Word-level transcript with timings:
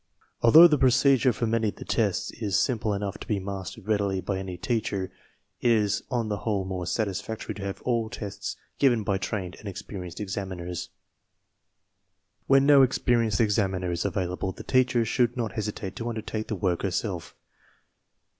Al 0.43 0.49
though 0.49 0.67
the 0.67 0.79
procedure 0.79 1.31
for 1.31 1.45
many 1.45 1.67
of 1.69 1.75
the 1.75 1.85
tests 1.85 2.31
is 2.31 2.57
simple; 2.57 2.95
enough 2.95 3.19
to 3.19 3.27
be 3.27 3.39
plastered 3.39 3.87
readily 3.87 4.19
by 4.19 4.39
any 4.39 4.57
teacher, 4.57 5.11
it 5.59 5.69
is 5.69 6.01
on 6.09 6.27
the 6.27 6.37
whole 6.37 6.65
more 6.65 6.87
satisfactory 6.87 7.53
to 7.53 7.63
have 7.63 7.83
all 7.83 8.09
tests 8.09 8.57
given 8.79 9.03
by 9.03 9.19
24 9.19 9.19
TESTS 9.59 9.63
AND 9.63 9.77
SCHOOL 9.77 9.93
REORGANIZATION 9.99 10.17
trained 10.17 10.89
and 10.89 10.89
experienced 10.89 10.89
examiners. 10.89 10.89
When 12.47 12.65
no 12.65 12.79
experi 12.79 13.27
enced 13.29 13.39
examiner 13.41 13.91
is 13.91 14.03
available, 14.03 14.51
the 14.51 14.63
teacher 14.63 15.05
should 15.05 15.37
not 15.37 15.51
hesitate 15.51 15.95
to 15.97 16.09
undertake 16.09 16.47
the 16.47 16.55
work 16.55 16.81
herself. 16.81 17.35